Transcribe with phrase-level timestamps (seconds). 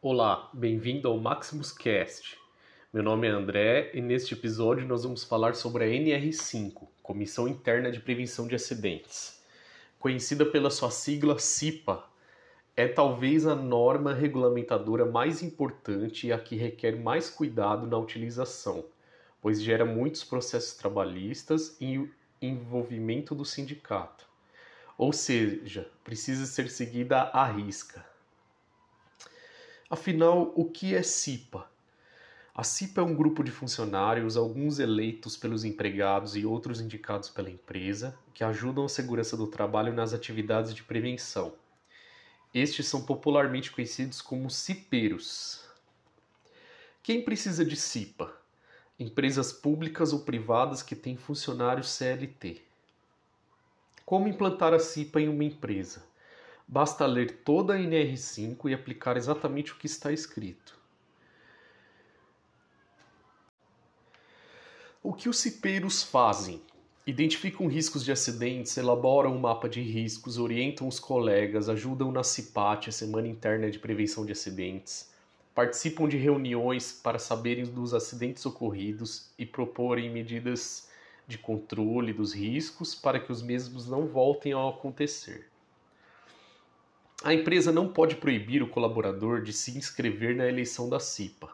[0.00, 2.38] Olá, bem-vindo ao Maximus Cast.
[2.92, 7.90] Meu nome é André e neste episódio nós vamos falar sobre a NR5, Comissão Interna
[7.90, 9.42] de Prevenção de Acidentes.
[9.98, 12.04] Conhecida pela sua sigla CIPA,
[12.76, 18.84] é talvez a norma regulamentadora mais importante e a que requer mais cuidado na utilização,
[19.42, 22.08] pois gera muitos processos trabalhistas e
[22.40, 24.28] envolvimento do sindicato.
[24.96, 28.06] Ou seja, precisa ser seguida à risca.
[29.90, 31.66] Afinal, o que é CIPA?
[32.54, 37.48] A CIPA é um grupo de funcionários, alguns eleitos pelos empregados e outros indicados pela
[37.48, 41.54] empresa, que ajudam a segurança do trabalho nas atividades de prevenção.
[42.52, 45.64] Estes são popularmente conhecidos como cipeiros.
[47.02, 48.30] Quem precisa de CIPA?
[48.98, 52.60] Empresas públicas ou privadas que têm funcionários CLT.
[54.04, 56.07] Como implantar a CIPA em uma empresa?
[56.70, 60.78] Basta ler toda a NR5 e aplicar exatamente o que está escrito.
[65.02, 66.60] O que os cipeiros fazem?
[67.06, 72.90] Identificam riscos de acidentes, elaboram um mapa de riscos, orientam os colegas, ajudam na CIPAT,
[72.90, 75.10] a Semana Interna de Prevenção de Acidentes,
[75.54, 80.86] participam de reuniões para saberem dos acidentes ocorridos e proporem medidas
[81.26, 85.48] de controle dos riscos para que os mesmos não voltem a acontecer.
[87.24, 91.50] A empresa não pode proibir o colaborador de se inscrever na eleição da CIPA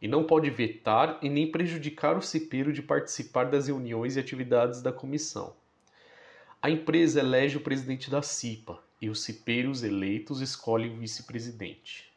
[0.00, 4.80] e não pode vetar e nem prejudicar o cipeiro de participar das reuniões e atividades
[4.80, 5.52] da comissão.
[6.62, 12.08] A empresa elege o presidente da CIPA e os cipeiros eleitos escolhem o vice-presidente.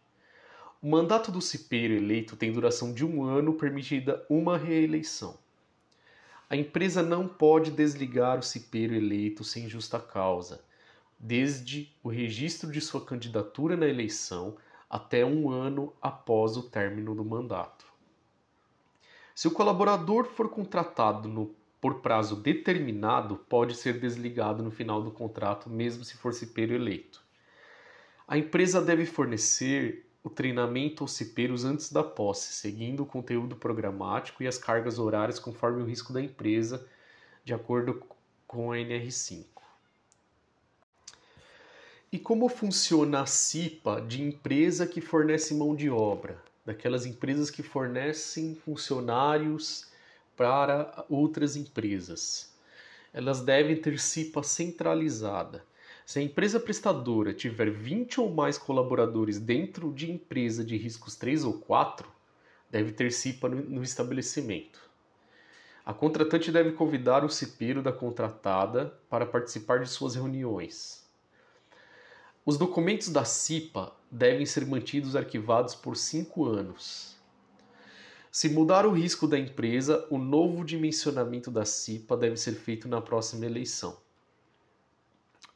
[0.79, 5.35] O mandato do cipeiro eleito tem duração de um ano, permitida uma reeleição.
[6.47, 10.61] A empresa não pode desligar o cipeiro eleito sem justa causa
[11.25, 14.57] desde o registro de sua candidatura na eleição
[14.89, 17.85] até um ano após o término do mandato.
[19.33, 25.11] Se o colaborador for contratado no, por prazo determinado, pode ser desligado no final do
[25.11, 27.23] contrato, mesmo se for cipeiro eleito.
[28.27, 34.43] A empresa deve fornecer o treinamento aos cipeiros antes da posse, seguindo o conteúdo programático
[34.43, 36.85] e as cargas horárias conforme o risco da empresa,
[37.45, 38.03] de acordo
[38.45, 39.52] com a NR5.
[42.13, 46.37] E como funciona a CIPA de empresa que fornece mão de obra?
[46.63, 49.87] Daquelas empresas que fornecem funcionários
[50.37, 52.53] para outras empresas.
[53.11, 55.65] Elas devem ter CIPA centralizada.
[56.05, 61.43] Se a empresa prestadora tiver 20 ou mais colaboradores dentro de empresa de riscos 3
[61.43, 62.07] ou 4,
[62.69, 64.79] deve ter CIPA no estabelecimento.
[65.83, 71.02] A contratante deve convidar o cipeiro da contratada para participar de suas reuniões.
[72.45, 77.15] Os documentos da CIPA devem ser mantidos arquivados por cinco anos.
[78.29, 82.99] Se mudar o risco da empresa, o novo dimensionamento da CIPA deve ser feito na
[82.99, 83.97] próxima eleição.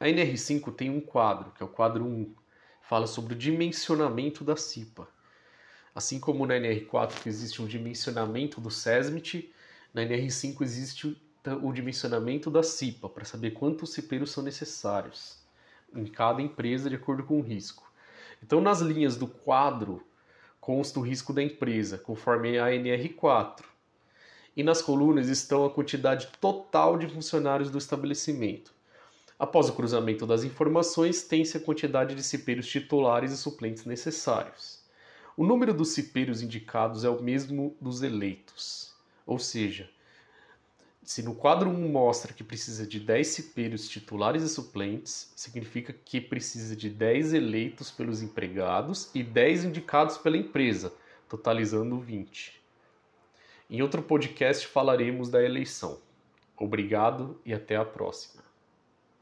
[0.00, 2.34] A NR5 tem um quadro, que é o quadro 1,
[2.80, 5.06] fala sobre o dimensionamento da CIPA.
[5.94, 9.52] Assim como na NR4 que existe um dimensionamento do SESMIT,
[9.92, 11.20] na NR5 existe
[11.62, 15.46] o dimensionamento da CIPA, para saber quantos cipeiros são necessários
[15.94, 17.90] em cada empresa de acordo com o risco.
[18.42, 20.02] Então, nas linhas do quadro
[20.60, 23.64] consta o risco da empresa, conforme a NR4.
[24.56, 28.72] E nas colunas estão a quantidade total de funcionários do estabelecimento.
[29.38, 34.82] Após o cruzamento das informações, tem-se a quantidade de cipeiros titulares e suplentes necessários.
[35.36, 38.92] O número dos cipeiros indicados é o mesmo dos eleitos,
[39.24, 39.88] ou seja,
[41.08, 46.20] se no quadro 1 mostra que precisa de 10 cipeiros titulares e suplentes, significa que
[46.20, 50.92] precisa de 10 eleitos pelos empregados e 10 indicados pela empresa,
[51.26, 52.60] totalizando 20.
[53.70, 55.98] Em outro podcast falaremos da eleição.
[56.54, 58.47] Obrigado e até a próxima.